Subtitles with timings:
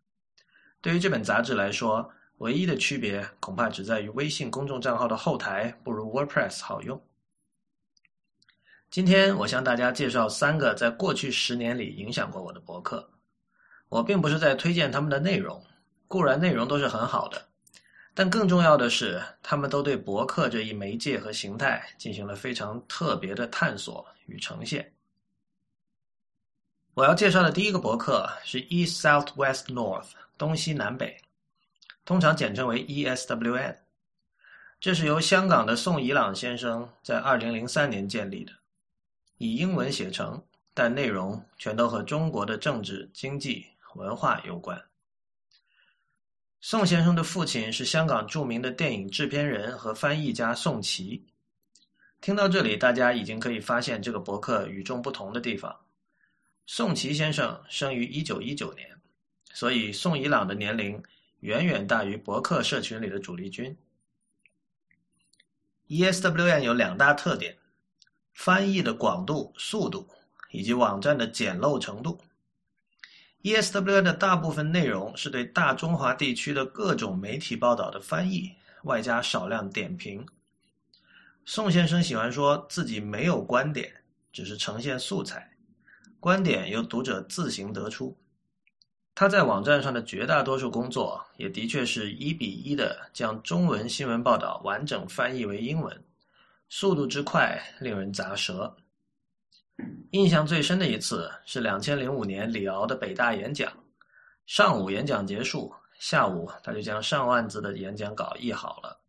[0.81, 7.03] 对于这本杂志来说，唯一的区别恐怕只在于微信公众账号的后台不如 WordPress 好用。
[8.89, 13.11] 今天我向大家介绍三个在过去十年里影响过我的博客。
[13.89, 15.61] 我并不是在推荐他们的内容，
[16.07, 17.49] 固然内容都是很好的。
[18.17, 24.93] 但更重要的是，他们都对博客这一媒介和形态进行了非常特别的探索与呈现。
[26.95, 31.21] 我要介绍的第一个博客是 East South West North 东西南北，
[32.05, 33.77] 通常简称为 ESWN。
[34.79, 38.53] 这是由香港的宋怡朗先生在2003年建立的，
[39.39, 40.41] 以英文写成，
[40.73, 43.67] 但内容全都和中国的政治、经济、
[43.97, 44.81] 文化有关。
[46.67, 51.23] 宋先生的父亲是香港著名的电影制片人和翻译家宋琦。
[52.23, 55.79] 听到这里，大家已经可以发现这个博客与众不同的地方。
[56.65, 58.89] 宋琦先生生于一九一九年，
[59.53, 61.03] 所以宋怡朗的年龄
[61.41, 63.77] 远远大于博客社群里的主力军。
[65.89, 67.55] ESWN 有两大特点：
[68.33, 70.09] 翻译的广度、速度，
[70.51, 72.19] 以及网站的简陋程度。
[73.45, 78.51] ESWN 的大部分内容是对大中华地区的各种媒体报道的翻译，
[78.85, 80.27] 外加少量点评。
[81.45, 83.93] 宋先生喜欢说自己没有观点，
[84.33, 85.47] 只是呈现素材，
[86.19, 88.17] 观点由读者自行得出。
[89.15, 96.03] 他在网站上的绝大多数工作，也的确是一比一的将中文新闻报道完整翻译为英文，
[96.71, 98.75] 速度之快令人咂舌。
[100.11, 103.73] 印象最深的一次是两千零五年李敖的北大演讲，
[104.47, 109.01] 上午演讲结束，下午他就将上万字的演讲稿译好了。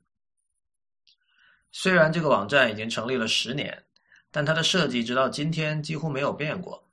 [1.72, 3.84] 虽然这个网站已经成立了十年，
[4.32, 6.90] 但它的设计直到今天几乎没有变过。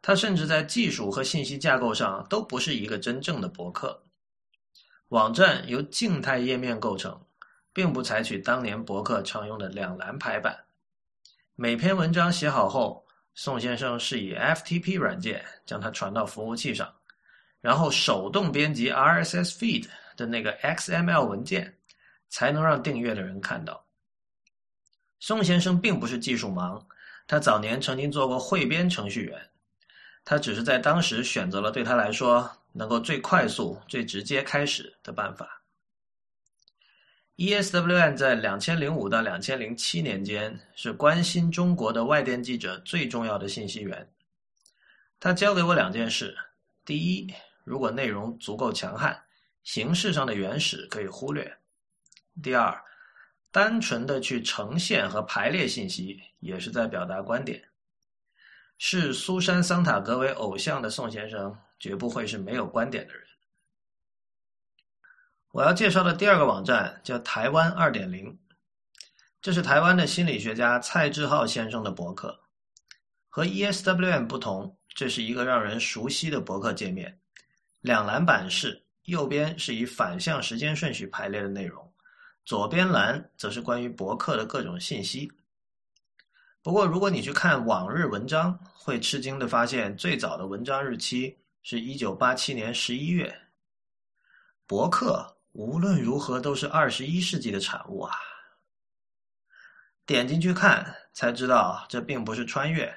[0.00, 4.04] 它甚至在技术和信息架构上都不是一个真正的博客。
[5.08, 7.20] 网站由静态页面构成，
[7.72, 10.64] 并不采取当年博客常用的两栏排版。
[11.62, 16.90] 每篇文章写好后，宋先生是以 FTP 软件将它传到服务器上，
[17.60, 21.76] 然后手动编辑 RSS feed 的那个 XML 文件，
[22.30, 23.84] 才能让订阅的人看到。
[25.18, 26.82] 宋先生并不是技术盲，
[27.26, 29.38] 他早年曾经做过汇编程序员，
[30.24, 35.59] 他只是在当时选择了对他来说能够最快速、最直接开始的办法。
[37.40, 44.06] ESWN 在两千零五到两千零七年间是关心中国的外电记者最重要的信息源。
[45.18, 46.36] 他教给我两件事：
[46.84, 47.32] 第一，
[47.64, 49.18] 如果内容足够强悍，
[49.64, 51.46] 形式上的原始可以忽略；
[52.42, 52.78] 第二，
[53.50, 57.64] 单纯的去呈现和排列信息也是在表达观点。
[58.76, 63.22] 视苏珊·桑塔格为偶像的宋先生绝不会是没有观点的人。
[65.52, 68.38] 我要介绍的第二个网站叫台湾二点零，
[69.42, 72.38] 这是台湾的心理学家蔡志浩先生的博客。
[73.28, 77.20] 和 ESWN 不同，这是一个让人熟悉的博客界面。
[77.80, 81.92] 两栏版式，右边是以反向时间顺序排列的内容，
[82.44, 85.30] 左边栏则是关于博客的各种信息。
[86.62, 93.34] 不过，如果你去看往日文章，会吃惊的发现，最早的文章日期是一九八七年十一月。
[94.66, 98.14] 博客无论如何都是二十一世纪的产物啊！
[100.06, 102.92] 点进去看，才知道这并不是穿越，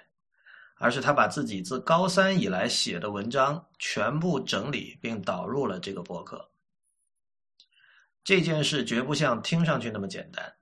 [0.78, 6.50] 而是他把自己自高三以来写的文章全部整理并导入了这个博客。
[8.24, 10.54] 这件事绝不像听上去那么简单。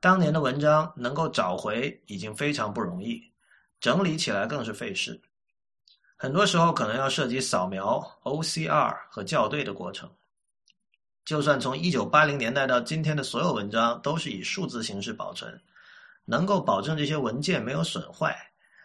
[0.00, 3.20] 当年的文章能够找回已经非常不容易，
[3.80, 5.20] 整理起来更是费事。
[6.16, 10.08] 很多时候可能要涉及扫描、OCR 和校对的过程。
[11.28, 15.60] 就算从一九八零年代到今天的所有文章都是以数字形式保存，
[16.24, 18.34] 能够保证这些文件没有损坏，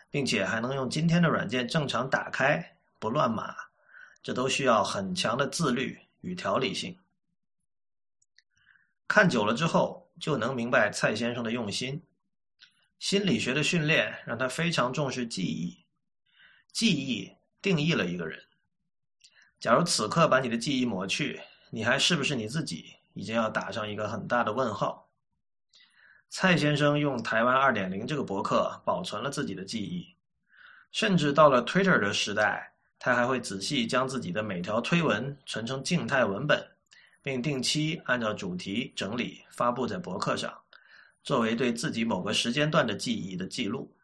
[0.09, 3.55] 并且还能用今天的软件正常打开不乱码，
[4.21, 6.99] 这都需要很强的自律与条理性。
[9.07, 10.01] 看久了之后。
[10.19, 12.01] 就能明白蔡先生的用心。
[12.99, 15.83] 心理学的训练让他非常重视记忆，
[16.71, 18.39] 记忆定义了一个人。
[19.59, 21.41] 假如此刻把你的记忆抹去，
[21.73, 25.09] 你还是不是你自己，已经要打上一个很大的问号。
[26.29, 30.05] 蔡先生用台湾二点零这个博客保存了自己的记忆，
[30.91, 36.63] 甚至到了 Twitter 的时代，他还会仔细将自己的每条推文存成静态文本。
[37.23, 40.53] 并定期按照主题整理发布在博客上，
[41.23, 43.95] 作为对自己某个时间段的记忆的记录。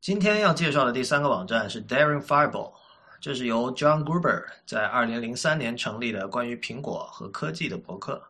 [0.00, 2.72] 今天要介绍的第三个网站是 Daring Fireball，
[3.20, 8.22] 这是由 John Gruber 在二零零三年成立的关于苹果和科技的博客。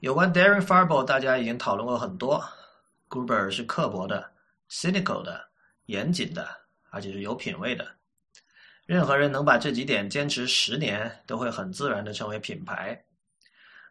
[0.00, 2.44] 有关 Darin Fireball，大家已经讨论过很多。
[3.08, 4.30] Gruber 是刻薄的、
[4.68, 5.48] cynical 的、
[5.86, 6.46] 严谨的，
[6.90, 7.86] 而且是有品位的。
[8.84, 13.02] 任何人能把这几点坚持十年，都会很自然的成为品牌。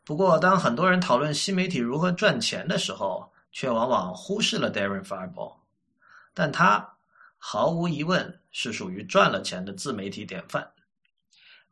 [0.04, 5.56] 不过，当很多人讨论新媒体如何赚钱的时候，却往往忽视了 Darren Fireball。
[6.36, 6.88] 但他
[7.40, 10.66] 毫无疑问是属于赚了钱的自媒体典范。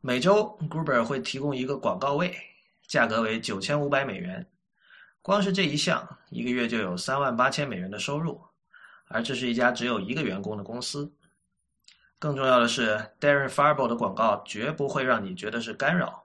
[0.02, 2.36] 每周，Gruber 会提供一个广告位，
[2.86, 4.46] 价格为九千五百美元。
[5.22, 8.38] 光是这一项，一个月就有三万八千美元的收入，
[9.08, 11.10] 而这是一家只有一个员工的公司。
[12.18, 16.22] 更重要的是，Darren Fireball 的广告绝不会让你觉得是干扰。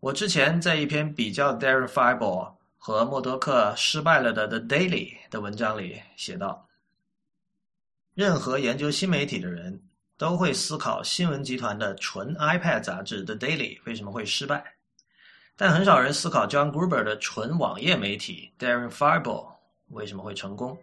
[0.00, 6.68] 我之前在一篇比较 Darren Fireball 和默多克失败了的 The Daily 的文章里写道：
[8.14, 9.82] 任何研究新媒体的人
[10.16, 14.76] 都会思考新闻集团的纯 iPad 杂志 The Daily 为什么会失败，
[15.56, 19.56] 但很少人思考 John Gruber 的纯网页媒体 Darren Fireball
[19.88, 20.80] 为什么会成功。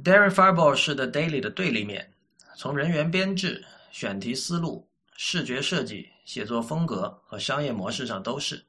[0.00, 2.12] Darren Fireball 是 The Daily 的对立面，
[2.56, 8.64] 从人员编制、选题思路、视觉设计、写作风格和商业模式上都是。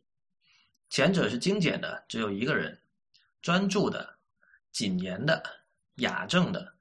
[0.90, 2.76] 前者是精简的，只有一个人，
[3.44, 4.16] 专注的、
[4.72, 5.44] 谨严的、
[5.98, 6.74] 雅正的、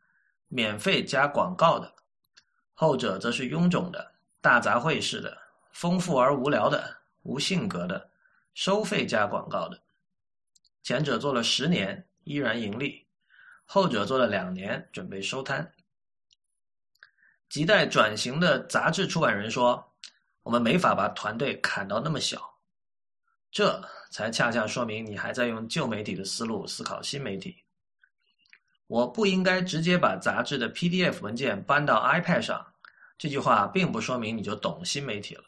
[0.49, 1.88] 免费加广告的；
[2.75, 5.37] 后者则是臃肿的、大杂烩式的、
[5.73, 8.11] 丰富而无聊的、无性格的、
[8.55, 9.82] 收费加广告的。
[10.82, 13.06] 前者做了十年，依然盈利。
[13.64, 15.73] 后者做了两年，准备收摊。
[17.49, 19.93] 亟待转型的杂志出版人说
[20.44, 22.52] ：“我们没法把团队砍到那么小。”
[23.50, 27.64] 这才恰恰说明你还在用旧媒体的思路思考新媒体。
[28.86, 32.67] 我不应该直接把杂志的 PDF 文件搬到 iPad 上。
[33.17, 35.44] 这句话并不说明你就懂新媒体了。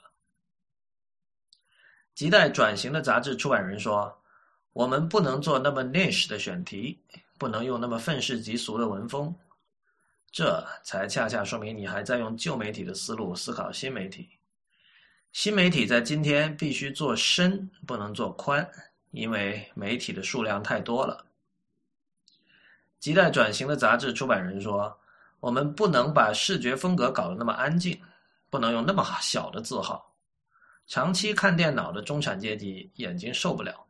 [2.14, 4.22] 亟待转型的杂志出版人说
[4.72, 6.98] ：“我们不能做那么 niche 的选题。”
[7.38, 9.34] 不能用那么愤世嫉俗的文风，
[10.32, 14.30] 这才恰恰说明你还在用旧媒体的思路思考新媒体。
[15.32, 18.66] 新媒体在今天必须做深，不能做宽，
[19.10, 21.26] 因为媒体的数量太多了。
[23.06, 24.98] 亟待转型的杂志出版人说
[25.38, 27.96] ：“我们不能把视觉风格搞得那么安静，
[28.50, 30.12] 不能用那么小的字号。
[30.88, 33.86] 长期看电脑的中产阶级眼睛受不了。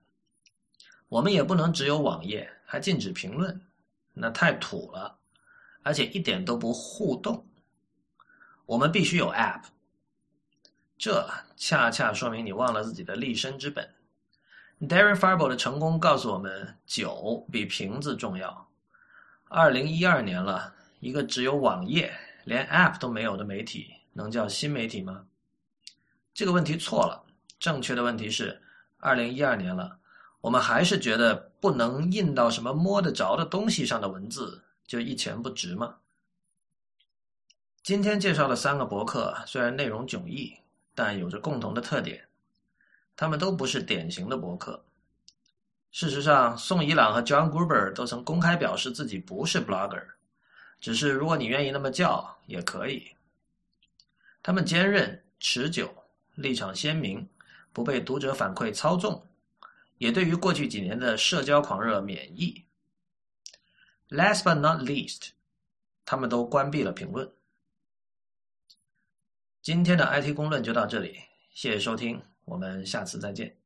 [1.09, 3.59] 我们也不能只有网页。”还禁止评论，
[4.13, 5.17] 那太土了，
[5.85, 7.47] 而且一点都不互动。
[8.65, 9.63] 我们必须有 App，
[10.99, 11.25] 这
[11.57, 13.89] 恰恰说明你忘了自己的立身之本。
[14.81, 18.69] Darren Fireball 的成功告诉我们，酒比瓶子重要。
[19.49, 22.13] 二零一二年了，一个只有网页、
[22.45, 25.25] 连 App 都没有的媒体，能叫新媒体吗？
[26.35, 27.25] 这个问题错了。
[27.59, 28.61] 正确的问题是，
[28.99, 29.99] 二零一二年了。
[30.41, 35.97] 我们还是觉得不能印到什么摸得着的东西上的文字就一钱不值吗？
[37.83, 40.57] 今天介绍的三个博客虽然内容迥异，
[40.95, 42.27] 但有着共同的特点，
[43.17, 44.85] 他们都不是典型的博客。
[45.99, 50.07] 事实上，宋伊朗和 John Gruber 都曾公开表示自己不是 blogger，
[50.79, 53.17] 只是如果你愿意那么叫也可以。
[54.43, 55.91] 他们坚韧、持久，
[56.35, 57.27] 立场鲜明，
[57.73, 59.27] 不被读者反馈操纵，
[59.97, 62.63] 也对于过去几年的社交狂热免疫。
[64.11, 65.31] Last but not least，
[66.05, 67.33] 他们都关闭了评论。
[69.63, 71.23] 今天的 IT 公论就到这里，
[71.55, 73.66] 谢谢收听，我们下次再见。